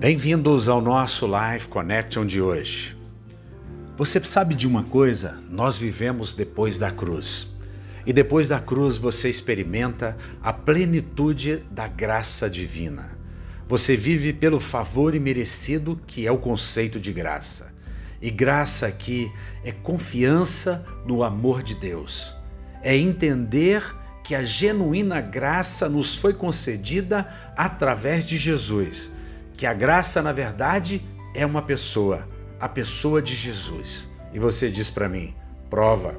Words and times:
Bem-vindos 0.00 0.68
ao 0.68 0.80
nosso 0.80 1.26
Live 1.26 1.66
Connection 1.66 2.24
de 2.24 2.40
hoje. 2.40 2.96
Você 3.96 4.24
sabe 4.24 4.54
de 4.54 4.64
uma 4.64 4.84
coisa? 4.84 5.38
Nós 5.50 5.76
vivemos 5.76 6.34
depois 6.34 6.78
da 6.78 6.88
cruz. 6.88 7.48
E 8.06 8.12
depois 8.12 8.46
da 8.46 8.60
cruz 8.60 8.96
você 8.96 9.28
experimenta 9.28 10.16
a 10.40 10.52
plenitude 10.52 11.64
da 11.68 11.88
graça 11.88 12.48
divina. 12.48 13.18
Você 13.66 13.96
vive 13.96 14.32
pelo 14.32 14.60
favor 14.60 15.16
imerecido 15.16 16.00
que 16.06 16.28
é 16.28 16.30
o 16.30 16.38
conceito 16.38 17.00
de 17.00 17.12
graça. 17.12 17.74
E 18.22 18.30
graça 18.30 18.86
aqui 18.86 19.28
é 19.64 19.72
confiança 19.72 20.86
no 21.04 21.24
amor 21.24 21.60
de 21.60 21.74
Deus. 21.74 22.36
É 22.84 22.96
entender 22.96 23.82
que 24.22 24.36
a 24.36 24.44
genuína 24.44 25.20
graça 25.20 25.88
nos 25.88 26.14
foi 26.14 26.34
concedida 26.34 27.28
através 27.56 28.24
de 28.24 28.36
Jesus. 28.36 29.10
Que 29.58 29.66
a 29.66 29.74
graça, 29.74 30.22
na 30.22 30.30
verdade, 30.30 31.02
é 31.34 31.44
uma 31.44 31.60
pessoa, 31.60 32.28
a 32.60 32.68
pessoa 32.68 33.20
de 33.20 33.34
Jesus. 33.34 34.08
E 34.32 34.38
você 34.38 34.70
diz 34.70 34.88
para 34.88 35.08
mim, 35.08 35.34
prova. 35.68 36.14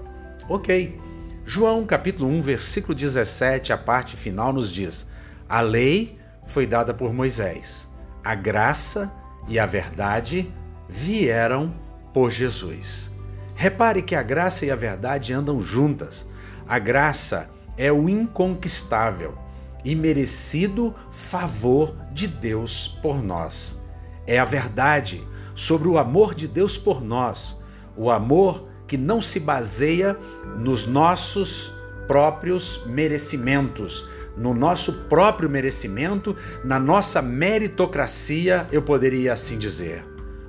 Ok. 0.49 0.99
João 1.45 1.85
capítulo 1.85 2.29
1, 2.29 2.41
versículo 2.41 2.93
17, 2.93 3.71
a 3.71 3.77
parte 3.77 4.17
final 4.17 4.51
nos 4.51 4.69
diz: 4.69 5.07
A 5.47 5.61
lei 5.61 6.19
foi 6.45 6.67
dada 6.67 6.93
por 6.93 7.13
Moisés, 7.13 7.87
a 8.21 8.35
graça 8.35 9.09
e 9.47 9.57
a 9.57 9.65
verdade 9.65 10.51
vieram 10.89 11.73
por 12.13 12.31
Jesus. 12.31 13.09
Repare 13.55 14.01
que 14.01 14.15
a 14.15 14.21
graça 14.21 14.65
e 14.65 14.71
a 14.71 14.75
verdade 14.75 15.31
andam 15.31 15.61
juntas. 15.61 16.27
A 16.67 16.77
graça 16.77 17.49
é 17.77 17.89
o 17.89 18.09
inconquistável 18.09 19.37
e 19.83 19.95
merecido 19.95 20.93
favor 21.11 21.95
de 22.11 22.27
Deus 22.27 22.99
por 23.01 23.23
nós. 23.23 23.81
É 24.25 24.37
a 24.37 24.45
verdade 24.45 25.23
sobre 25.55 25.87
o 25.87 25.97
amor 25.97 26.33
de 26.33 26.47
Deus 26.47 26.77
por 26.77 27.01
nós, 27.01 27.57
o 27.95 28.09
amor 28.09 28.67
que 28.87 28.97
não 28.97 29.21
se 29.21 29.39
baseia 29.39 30.17
nos 30.57 30.87
nossos 30.87 31.73
próprios 32.07 32.83
merecimentos, 32.85 34.07
no 34.35 34.53
nosso 34.53 35.03
próprio 35.03 35.49
merecimento, 35.49 36.35
na 36.63 36.79
nossa 36.79 37.21
meritocracia, 37.21 38.67
eu 38.71 38.81
poderia 38.81 39.33
assim 39.33 39.59
dizer. 39.59 40.03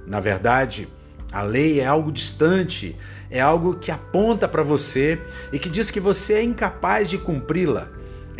Na 0.06 0.20
verdade, 0.20 0.88
a 1.33 1.42
lei 1.42 1.80
é 1.80 1.86
algo 1.86 2.10
distante, 2.10 2.96
é 3.30 3.40
algo 3.40 3.77
que 3.77 3.90
aponta 3.90 4.48
para 4.48 4.62
você 4.62 5.20
e 5.52 5.58
que 5.58 5.68
diz 5.68 5.90
que 5.90 6.00
você 6.00 6.34
é 6.34 6.42
incapaz 6.42 7.08
de 7.08 7.18
cumpri-la. 7.18 7.88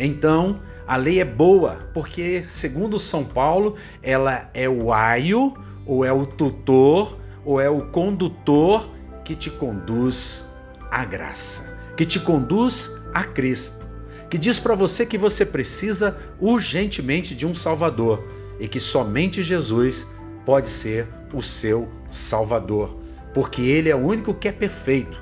Então, 0.03 0.59
a 0.87 0.97
lei 0.97 1.21
é 1.21 1.25
boa, 1.25 1.87
porque, 1.93 2.43
segundo 2.47 2.97
São 2.97 3.23
Paulo, 3.23 3.75
ela 4.01 4.49
é 4.51 4.67
o 4.67 4.91
aio, 4.91 5.53
ou 5.85 6.03
é 6.03 6.11
o 6.11 6.25
tutor, 6.25 7.19
ou 7.45 7.61
é 7.61 7.69
o 7.69 7.83
condutor 7.91 8.89
que 9.23 9.35
te 9.35 9.51
conduz 9.51 10.49
à 10.89 11.05
graça, 11.05 11.77
que 11.95 12.03
te 12.03 12.19
conduz 12.19 12.99
a 13.13 13.23
Cristo, 13.23 13.85
que 14.27 14.39
diz 14.39 14.59
para 14.59 14.73
você 14.73 15.05
que 15.05 15.19
você 15.19 15.45
precisa 15.45 16.17
urgentemente 16.39 17.35
de 17.35 17.45
um 17.45 17.53
Salvador 17.53 18.27
e 18.59 18.67
que 18.67 18.79
somente 18.79 19.43
Jesus 19.43 20.07
pode 20.43 20.69
ser 20.69 21.07
o 21.31 21.43
seu 21.43 21.87
Salvador, 22.09 22.97
porque 23.35 23.61
Ele 23.61 23.87
é 23.87 23.95
o 23.95 23.99
único 23.99 24.33
que 24.33 24.47
é 24.47 24.51
perfeito, 24.51 25.21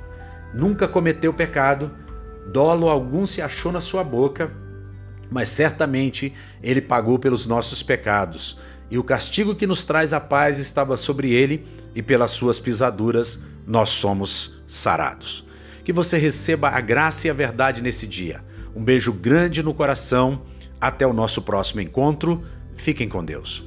nunca 0.54 0.88
cometeu 0.88 1.34
pecado, 1.34 1.92
dolo 2.48 2.88
algum 2.88 3.28
se 3.28 3.42
achou 3.42 3.74
na 3.74 3.82
sua 3.82 4.06
boca, 4.06 4.50
mas 5.30 5.50
certamente 5.50 6.34
Ele 6.62 6.82
pagou 6.82 7.20
pelos 7.20 7.46
nossos 7.46 7.84
pecados, 7.84 8.58
e 8.92 8.98
o 8.98 9.04
castigo 9.04 9.56
que 9.56 9.68
nos 9.68 9.84
traz 9.84 10.14
a 10.14 10.20
paz 10.20 10.58
estava 10.58 10.98
sobre 10.98 11.32
Ele, 11.32 11.66
e 11.94 12.02
pelas 12.02 12.32
suas 12.32 12.60
pisaduras 12.60 13.40
nós 13.66 13.90
somos 13.90 14.60
sarados. 14.68 15.46
Que 15.84 15.94
você 15.94 16.18
receba 16.18 16.70
a 16.70 16.82
graça 16.82 17.28
e 17.28 17.30
a 17.30 17.34
verdade 17.34 17.84
nesse 17.84 18.08
dia. 18.08 18.44
Um 18.76 18.84
beijo 18.84 19.12
grande 19.12 19.64
no 19.64 19.74
coração. 19.74 20.44
Até 20.80 21.06
o 21.06 21.14
nosso 21.14 21.42
próximo 21.42 21.82
encontro. 21.82 22.44
Fiquem 22.74 23.10
com 23.10 23.24
Deus. 23.24 23.64